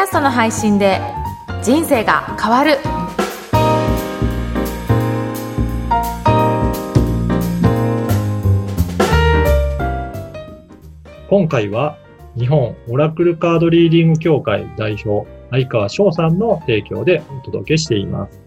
[0.00, 0.98] ャストの配信で
[1.62, 2.78] 人生が変わる
[11.28, 11.98] 今回は
[12.34, 18.40] 日本オラクルカードリーディング協会代表、相川翔さんの提供でお届けしています。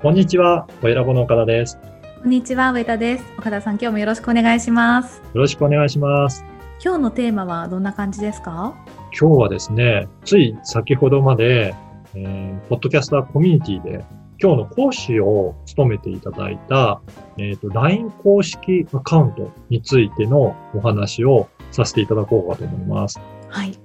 [0.00, 1.76] こんにちは、お選ぼの岡田です。
[1.76, 1.80] よ
[2.22, 3.24] こんにちは、上田です。
[3.38, 5.22] 岡田さん、今日もよろしくお願いします。
[5.34, 6.44] ろしくお願いします。
[6.82, 8.74] 今日のテーマはどんな感じですか？
[9.18, 11.74] 今日はですね、つい先ほどまで、
[12.14, 14.04] えー、ポッドキャスターコミュニティで
[14.40, 17.00] 今日の講師を務めていただいた、
[17.38, 23.20] えっ、と、LINE 公式アカウントについてのお話をさせていただこうかと思います。
[23.48, 23.78] はい。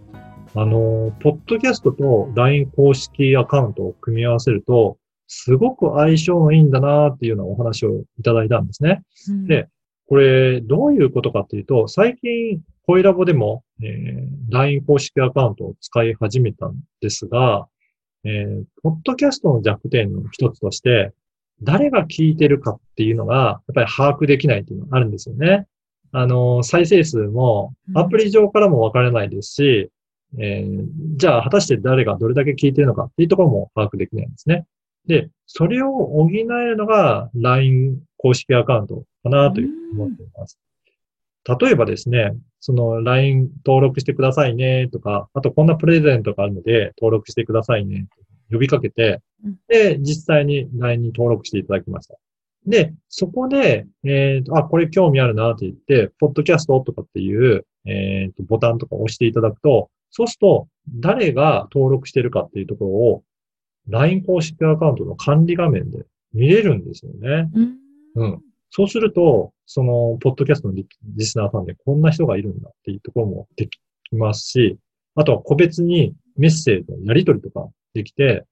[0.55, 9.01] あの、ポッドキャストと LINE 公式アカウントを組み合わせると、すごく相性のいいんだなっていうようなお話をいただいたんですね。
[9.29, 9.67] うんで
[10.07, 17.67] これ、どういうことかっていうと、最近、コイラボでも、えー LINE 公式アカウントを使い始めたんですが、
[18.23, 21.11] えーポッドキャストの弱点の一つとして、
[21.61, 25.67] 誰が聞いてるかっていうのが、やっぱり把握できないっていうのがあるんですよね。
[26.11, 29.89] あの、再生数もうんアプリ上からもわからないですし、
[30.39, 30.87] えー
[31.17, 34.65] じゃあ果たして誰がどれだけ聞いてるのかっていうところも把握できないんですね。
[35.07, 40.57] で、それを補えるのが LINE 公式アカウントかなというふうに思っています。
[41.59, 42.33] 例えばですね、
[42.65, 48.07] その LINE 登録してくださいねとか、あとこんなプレゼントがあるので登録してくださいね
[48.49, 52.15] と呼びかけてうん、で、実際に LINE に登録していただきました。
[52.65, 63.23] で、そこで、えっ、と、あ、これ興味あるなって言って、ポッドキャストとかっていう、えっ、と、ボタンとかを押していただくと、そうすると、誰が登録してるかっていうところを、
[63.89, 67.49] LINE 公式アカウントの管理画面で見れるんですよね。
[67.53, 67.77] うん。
[68.15, 68.41] うん。
[68.75, 73.79] そうすると、その、ポッドキャストのリリスナーさんでこんな人がいるんだっていうところもでき
[74.13, 74.79] ますし、
[75.13, 78.45] あとは個別にメッセージのやり取りとかできて、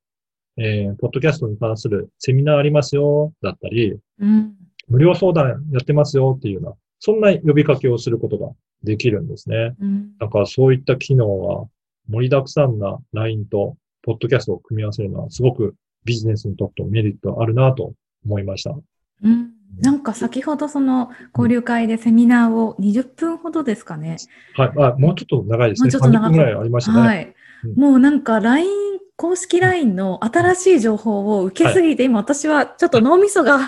[0.57, 4.53] えー、ポッドキャストに関するセミナーありますよ、だったり、うん。
[4.87, 8.51] 無料相談やってますよっていうような、そんな呼びかけをすることが
[8.83, 9.75] できるんですね。
[9.81, 10.11] うん。
[10.19, 11.67] なんかそういった機能は
[12.07, 15.73] 盛りだくさんな LINE とポッドキャストを組み合わせるのはすごく
[16.05, 17.93] ビジネスにとってもメリットあるなと
[18.23, 18.75] 思いました。
[19.23, 19.60] うん。
[19.79, 24.17] なんか先ほどその交流会でセミナーを20分ほどですかね。
[24.55, 24.71] はい。
[24.77, 25.85] あ、もうちょっと長いですね。
[25.85, 26.99] もうちょっと長30分ぐらいありましたね。
[26.99, 27.75] はいうん。
[27.75, 28.67] もうなんか LINE、
[29.21, 33.59] 公式 LINE の新しい情報を受けすぎて、今私はちょっと脳みそが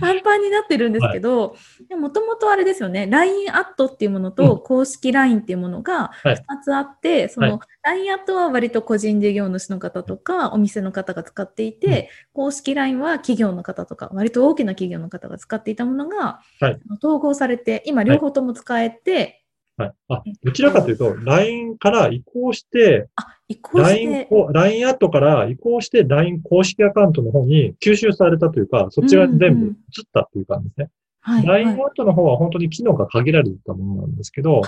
[0.00, 1.54] パンパンになってるんですけど、
[1.96, 6.34] もともとあれですよね、LINE アットっていうものうと公式 LINE っていうものがはい。
[6.34, 16.80] 2つあって、そはの LINE アットは割と個人事業主の方とかお店の方が使っていて、公式 LINE は企業の方とか、割と大きな企業の方が使っていたものが、はい。
[17.00, 19.44] 統合されて、今両方とも使えて、
[19.76, 19.92] はい。
[20.08, 29.74] あ、どちらかというと、LINE から移行して、あ、移行し LINE て、を、LINE アットから移行して LINE 公式アカウントの方に吸収されたというか、そっちが全部移っ
[30.12, 30.90] たという感じですね。
[31.20, 31.80] はい、LINE はい。
[31.82, 34.62] アットの方は本当に機能が限られたものなんですけど、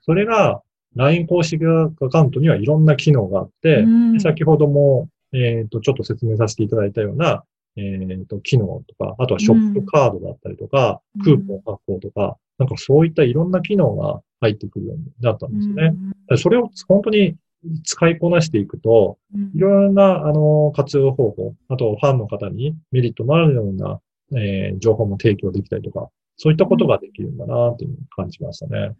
[0.00, 0.62] それが
[0.96, 4.12] LINE 公式アカウントにはいろんな機能があって、うん。
[4.14, 7.44] で先ほども、えっ、と、ちょっと説明させていただいたような、
[7.76, 11.22] えっ、と、機能とか、あとはショップカードだったりとか、うん。
[11.22, 15.94] クーポン発行とか、なんかそういったいろんな機能が入ってくるようになったんですよね。
[16.36, 17.36] それを本当に
[17.84, 19.52] 使いこなしていくと、うん。
[19.54, 24.00] いろんな、あの、活用方法、あとファンの方にメリットのあるような、
[24.36, 28.94] えー情報も提供できたりとか、そういったことができるんだな、という感じましたね。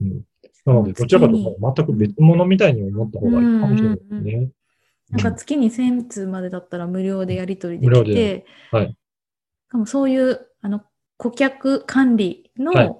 [0.00, 0.20] うん。
[0.64, 4.50] なので、どちらかというと全く別物みたいに思った方がいいかもしれないですね。
[5.10, 8.96] なんか月に1000通までだったら無料でやり取りできて、ではい。
[9.72, 10.82] もそういうあの
[11.16, 12.96] 顧客管理の、はい。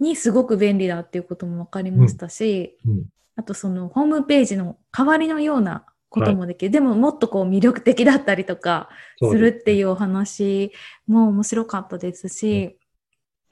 [0.00, 3.04] にすごく便利だっていうことも分かりましたし、うん
[3.36, 6.70] あとそのホームページの代わりのようなこともできる。
[6.70, 10.72] でももっとこう魅力的だったりとかするっていうお話
[11.06, 12.76] も面白かったですし、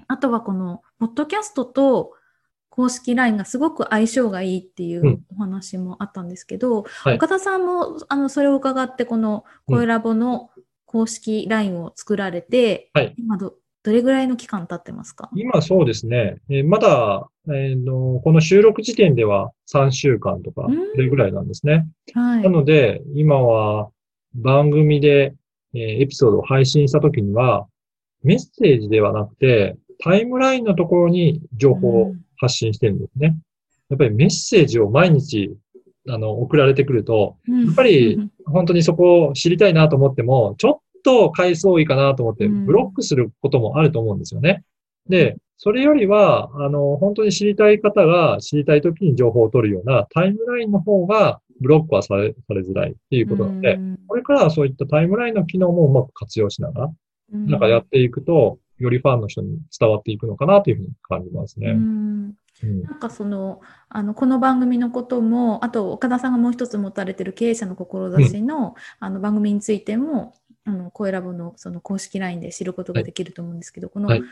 [0.08, 2.12] あとはこの、ポッドキャストと
[2.68, 5.22] 公式 LINE がすごく相性がいいっていううん。
[5.36, 7.14] お話もあったんですけど、はい。
[7.16, 10.50] 岡田さんもあのそれを伺って、この声ラボの
[10.84, 13.14] 公式 LINE を作られて、はい。
[13.16, 15.30] 今どどれぐらいの期間経ってますか？
[15.34, 21.86] 今そうですね、えーまだ、えーの、この収録時点では3週間とかうん、それぐらいなんですね。
[22.14, 22.50] はいな。
[22.50, 23.90] ので、今は
[24.34, 25.34] 番組で、
[25.74, 27.66] えーエピソードを配信したときには、
[28.22, 33.36] メッセージではなくて、タイムラインのところに情報を発信してるんですね。
[33.88, 35.54] やっぱりメッセージを毎日、
[36.08, 44.64] あの、送られてくると、うんやっぱり本当にそこを知りたいなと思っても、ちょっと回数多いかなと思って、うんブロックすることもあると思うんですよね。
[45.08, 53.98] で、それよりは、あの、本当に知りたい方が知りたい時に情報を取るようなタイムラインの方がブロックはされされづらいっていうことなので、うん。
[54.08, 56.90] これからはそういったタイムラインの機能もうまく活用しながら、
[57.30, 61.72] なんかやっていくと、よりファンの人に伝わっていくのかなというふうに感じますね。
[61.72, 62.34] うん。
[62.62, 62.82] うん。
[62.84, 63.60] なんかその
[63.90, 70.32] あのこの番組のこともあと岡田さんがもう一つ持たれてる経営者の志の,、あの番組についても
[70.64, 74.22] あの声ラボのその公式 LINE で知ることができると思うんですけど、このはい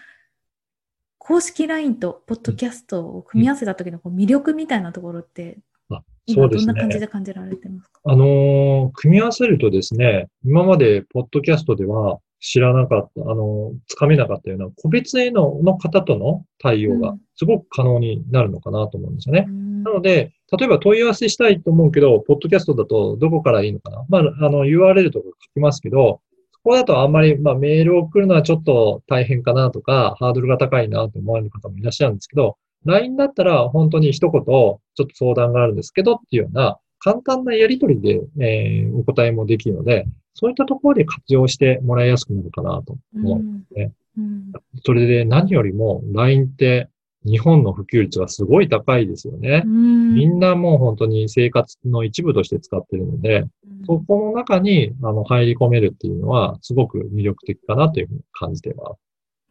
[1.18, 5.58] 公式 LINE とポッドキャストを組み合わせた時のこう魅力みたいなところって
[5.90, 7.00] あ今どんな感じね。
[7.00, 8.00] で感じられてますか？
[8.04, 17.20] あのー組み合わせるとですね、今までポッドキャストでは知らなかった、あのーつかめなかったような個別へのの方との対応がうん。
[17.34, 19.44] すごく可能になるのかなと思うんですよね。
[19.48, 19.82] うん。
[19.82, 24.04] なので、例えば問い合わせしたいと思うけど、ポッドキャストだとどこからいいのかな？
[24.08, 26.27] まあ、あの、URL とか書きますけど、そ
[26.64, 43.38] こだとあんまり、まあ、メールを送るのはちょっと大変かなとか、ハードルが高いなと思われる方もいらっしゃるんですけど、LINE だったら本当に一言、ちょっと相談があるんですけどっていうような、簡単なやり取りで、えーお答えもできるので、そういったところで活用してもらいやすくなるかなと思う。
[43.38, 44.52] うんねうん
[44.84, 46.88] それで何よりも LINE って
[47.24, 49.62] 日本の普及率がすごい高いですよね。
[49.64, 53.44] うんみんなもう本当に生活の一部として使ってるので、
[53.86, 58.98] そこの中にあの入り込めるっていうのはすごく魅力的かなというふうに感じています。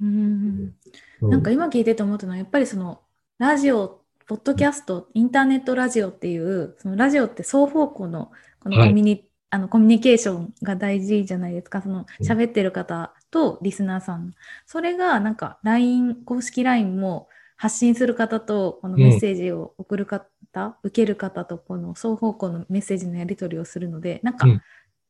[0.01, 0.73] うん
[1.21, 3.01] うなんか今聞いてて思ったのはやっぱりその
[3.39, 11.81] ラジオ、ポッドキャスト、インターネットラジオっていうそのラジオって双方向のこのはいコミュニ、あのコミュニケーションが大事じゃないですか。
[11.81, 14.33] そのうん喋ってる方とリスナーさん。
[14.65, 24.61] それがなんか LINE、公式 LINE も発信する方とこのメッセージを送る方、受ける方とこの双方向のメッセージのやり取りをするので、なんかうん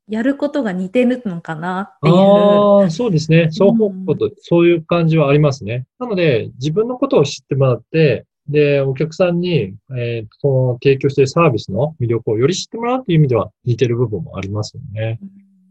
[0.09, 2.15] やることが似てるのかなっていう。
[2.15, 3.49] ああ、そうですね。
[3.51, 5.85] 双方向と、そういう感じはありますね。
[5.99, 15.19] なので、自分のことを知ってもらって、で、お客さんに、えーその提供しているサービスの魅力をより知ってもらうという意味では似てる部分もありますよね。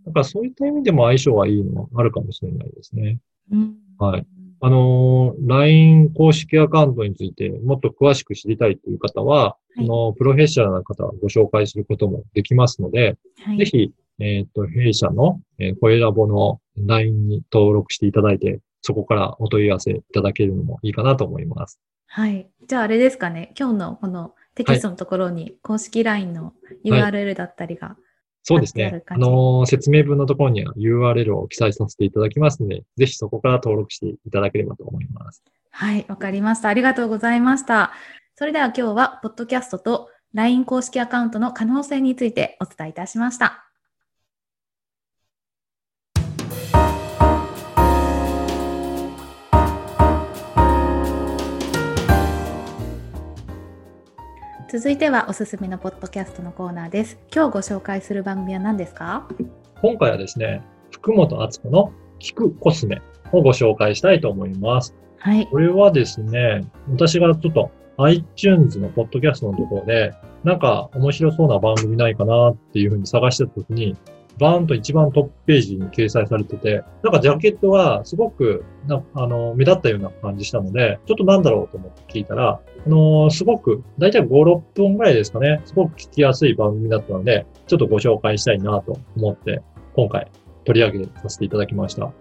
[0.05, 3.19] だからそういった意味でも相性はいいのはあるかもしれないですね。
[3.51, 4.27] うんはい。
[4.61, 21.79] あのー、LINE 公式アカウントについてもっと詳しく知りたいという方は、はいそのプロフェッショナルな方をご紹介することもできますので、はいぜひ、えっ、と、弊社の、えー、声ラボの LINE に登録していただいて、そこからお問い合わせいただけるのもいいかなと思います。
[22.07, 22.49] はい。
[22.67, 26.55] じゃああれですかね、今日のこのテキストのところに公式 LINE の
[26.85, 27.97] URL だったりが、
[28.49, 29.03] そうですね。
[29.09, 35.43] あのー説明文のところには URL を記載させていただきますので、ぜひそこから登録していただければと思います。
[35.73, 36.69] はい、わかりました。
[36.69, 37.93] ありがとうございました。
[38.37, 43.66] それでは今日は、ポッドキャストと LINE 公式アカウントの可能性についてお伝えいたしました。
[54.77, 57.19] 続いてはおすすめのポッドキャストのコーナーです。
[57.35, 59.27] 今日ご紹介する番組は何ですか？
[59.81, 63.01] 今回はですね、福本敦子の聞くコスメ
[63.33, 64.95] をご紹介したいと思います。
[65.17, 65.47] はい。
[65.47, 70.13] これはですね、私がちょっと iTunes のポッドキャストのところで、
[70.45, 73.97] なんか面白そうな番組ないかなっていうふうに探してたときに、
[74.39, 89.63] バーンと一番トップページに掲載されてて、なんかジャケットがすごくなあの目立ったような感じしたので、ちょっとなんだろうと思って聞いたら、あのーすごく、だいたい5、6分ぐらいですかね、すごく聞きやすい番組だったので、ちょっとご紹介したいなと思って、
[89.95, 90.31] 今回
[90.65, 92.13] 取り上げさせていただきました。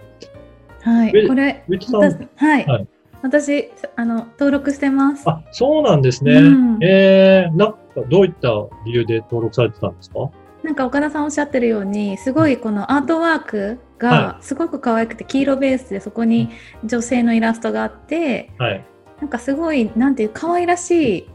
[0.82, 1.12] はい。
[1.16, 2.66] えこれ、上地さん私はい。
[2.66, 2.88] はい
[3.22, 5.28] 私、あの、登録してます。
[5.28, 6.34] あ、そうなんですね。
[6.34, 8.50] うんえー、なんかどういった
[8.86, 10.30] 理由で登録されてたんですか？
[10.66, 16.50] なんか岡田さんおっしゃってるようにすごいこのアートワークがはすごく可愛くて黄色ベースでそこに
[16.84, 18.86] 女性のイラストがあってはい。
[19.22, 21.30] なんかすごいなんていう可愛らしい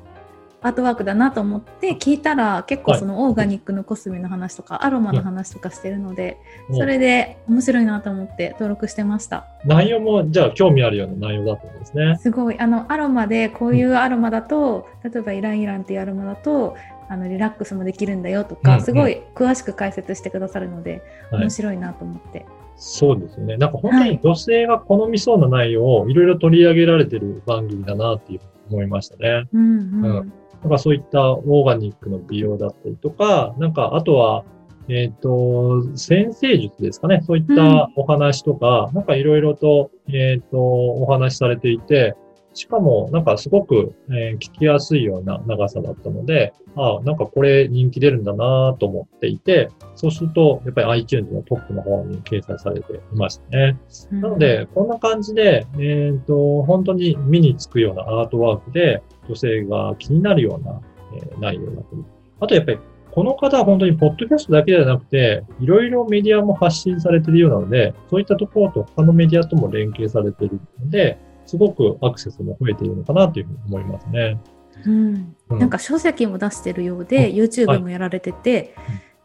[0.62, 6.36] アートワークだなと思って聞いたら結構そのオーガニックのコスメの話とかアロマの話とかしてるので
[6.72, 9.46] それで面白いなと思って登録してました。
[9.64, 12.18] 内容も、じゃあ興味あるような内容だったんですね。
[12.20, 12.58] すごい。
[12.58, 16.76] あのアロマでこういうアロマだと例えばイランイランっていうアロマだと
[17.10, 21.50] あのリラックスもできるんだよとうんうんかすごい詳しく解説してくださるのではい面。
[21.50, 23.56] 白いなと思って、そうですよね。
[23.56, 28.40] なんか本当に女性が好みそうな内容をいろいろ取り上げられてる番組だなっていう
[28.70, 29.48] 思いましたね。
[29.52, 34.44] うんうんうんなんかそういったオーガニックの美容だったりとか、なんかあとは、
[34.88, 37.22] えっ、と、先生術ですかね。
[37.24, 42.14] そういったお話とか、なんかいろいろと、えっ、と、お話しされていて、
[42.52, 53.78] しかも、なんかすごく、えー聞きやすいような長さだったので、ああ、なんかこれ人気出るんだなと思っていて、そうすると、やっぱり iTunes のトップの方に掲載されていましたね。
[54.12, 60.80] うんなので、こんな感じで、えっ、と、本当に目につくようなアートワークで、女性が気になるような、
[61.16, 62.04] えー内容だったり。
[62.40, 62.78] あとやっぱり
[63.12, 71.18] この方は本当にポッドキャストだけではなくて、いろいろメディアも発信されているようなので、そういったところと他のメディアとも連携されているので、
[71.50, 74.38] すごくアクセスも増えているのかなというふうに思いますね。
[74.86, 75.58] うん、うん。
[75.58, 78.76] なんか書籍も出してるようで、うん YouTube もやられてて、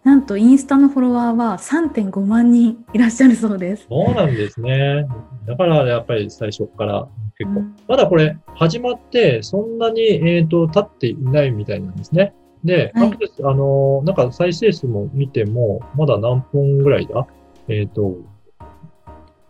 [0.04, 0.12] うん。
[0.12, 3.86] なんとインスタのフォロワーは3.5万人いらっしゃるそうです。
[3.88, 5.06] そうなんですね。
[5.46, 7.76] だからやっぱり最初から結構、うん。
[7.88, 12.34] まだこれ始まってそんなに、えっ、と、経っていないみたいなんですね。
[12.64, 13.18] で、はい。
[13.44, 17.28] あのーなんか再生数も見ても、まだ何本ぐらいだ？
[17.68, 18.16] えっ、と、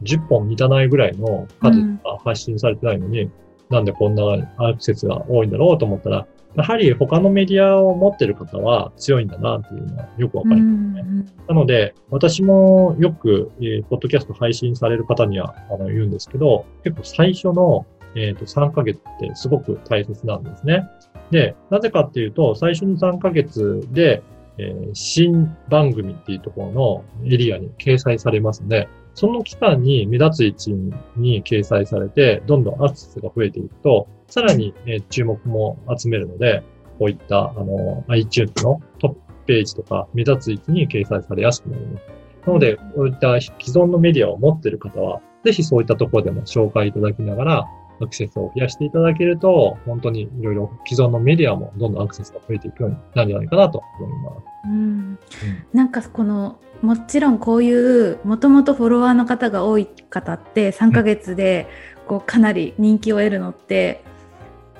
[0.06, 3.30] 10本満たないぐらいの数うんが発信されてないのに、
[3.70, 4.24] なんでこんな
[4.58, 11.26] アクセスが多いんだろうと思ったら、やはり他のメディアを持ってる方は強いんだなっていうのはよくわかうりんますね。
[11.50, 17.86] なので、私もよく、えーポッドキャスト配信される方にはあの言うんですけど、結構最初の、
[18.16, 20.88] えーと3ヶ月ってすごく大切なんですね。
[21.32, 24.22] で、なぜかっていうと、最初の3ヶ月で、
[24.58, 30.72] えー新番組っていうところのエリアに掲載されますので、その期間に目立つ位置
[31.16, 36.64] に掲載されて、どんどんアクセスが増えていくと、さらに、えー注目も集めるので、
[37.00, 42.06] こういった、あの、iTunes のトップページとか目立つ位置に掲載されやすくなります。
[42.48, 47.66] なので、こういった既存のメディアを持っている方は、ぜひそういったところでも紹介いただきながら、
[48.02, 54.44] アクセスを増やしていただけると、本当にいろいろ既存のメディアもどんどんアクセスが増えていくようになるんじゃないかなと思います。
[54.66, 55.20] うん。
[55.74, 61.68] なんかこのもちろんこういうもともとフォロワーの方が多い方って3ヶ月で
[62.08, 64.04] こうかなり人気を得るのって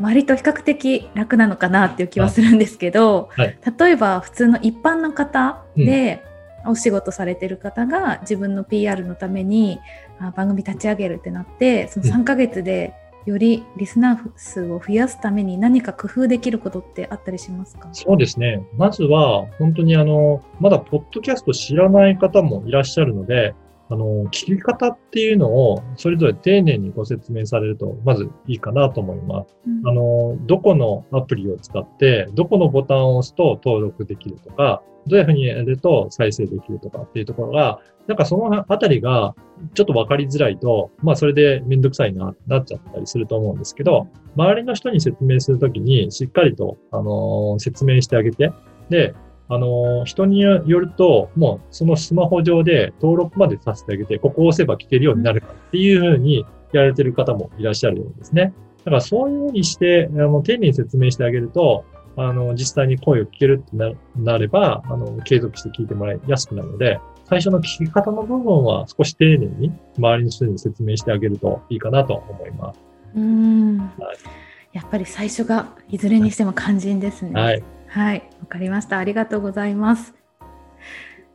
[0.02, 3.58] 割と比較的楽なのかなっていう気はするんですけど、はい。
[3.80, 6.24] 例えば普通の一般の方で
[6.68, 9.80] お仕事されてる方が自分の PR のために
[10.20, 12.94] あ番組立ち上げるってなってその3ヶ月で
[13.26, 17.90] よりリスナー数を増やすために何か工夫できることってあったりしますか？
[17.92, 18.66] そうですね。
[18.78, 23.56] まずは、本当にあの、まだポッドキャスト知らない方もいらっしゃるので、
[23.90, 29.56] あの、聞き方っていうのをそれぞれ丁寧にご説明されると、まずいいかなと思います。
[29.68, 39.36] うんあの、どこのアプリを使って、どこのボタンを押すと登録できるとか、どういうふうにやると再生できるとかっていうところが、なんかそのあたりが
[39.74, 48.52] ちょっとわかりづらいと、まあそれでめんどくさいな、なっちゃったりすると思うんですけど、周りの人に説明するときにしっかりと、あのー説明してあげて、
[48.90, 49.14] で、
[49.48, 58.54] あのー人によると、もうそのスマホ上で登録までさせてあげて、ここを押せば聞けるようになるからっていうふうにやられてる方もいらっしゃるようですね。
[58.86, 61.86] だからそういうふうにして、あの丁寧に説明してあげると、
[62.18, 72.80] あの、実際に声を聞けるってななれば、あの、継続して聞いてもらいやすくなるので、最初の聞き方の部分は少し丁寧に周りの人に説明してあげるといいかなと思います。
[73.16, 77.32] うんはいやっぱり最初がいずれにしても肝心ですね。
[77.32, 77.46] はい。
[77.46, 77.64] はい、
[77.96, 78.98] はいわかりました。
[78.98, 80.14] ありがとうございます。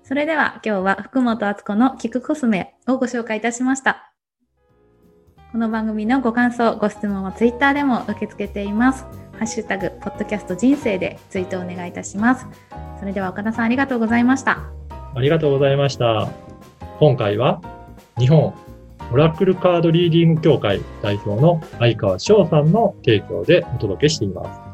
[0.03, 4.13] それでは今日は福本敦子の聞くコスメをご紹介いたしました。
[5.53, 9.05] この番組のご感想、ご質問はツイッターでも受け付けています。
[9.33, 12.47] ハッシュタグ、ポッドキャスト人生でツイートお願いいたします。
[12.99, 14.59] それでは岡田さんありがとうございました。
[15.15, 16.29] ありがとうございました。
[16.99, 17.63] 今回は
[18.19, 18.53] 日本
[19.11, 24.70] オラクルカードリーディング協会代表の相川翔さんの提供でお届けしています。